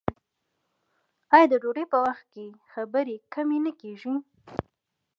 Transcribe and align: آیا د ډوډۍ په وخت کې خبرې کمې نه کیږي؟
آیا 1.33 1.45
د 1.51 1.53
ډوډۍ 1.61 1.85
په 1.91 1.97
وخت 2.05 2.25
کې 2.33 2.45
خبرې 2.71 3.15
کمې 3.33 3.59
نه 3.65 3.71
کیږي؟ 3.79 4.13